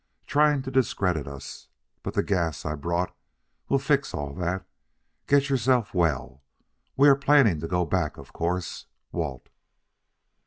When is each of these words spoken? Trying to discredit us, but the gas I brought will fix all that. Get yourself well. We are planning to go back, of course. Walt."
Trying 0.25 0.63
to 0.63 0.71
discredit 0.71 1.27
us, 1.27 1.67
but 2.01 2.15
the 2.15 2.23
gas 2.23 2.65
I 2.65 2.73
brought 2.73 3.15
will 3.69 3.77
fix 3.77 4.15
all 4.15 4.33
that. 4.33 4.65
Get 5.27 5.47
yourself 5.47 5.93
well. 5.93 6.41
We 6.97 7.07
are 7.07 7.15
planning 7.15 7.59
to 7.59 7.67
go 7.67 7.85
back, 7.85 8.17
of 8.17 8.33
course. 8.33 8.87
Walt." 9.11 9.47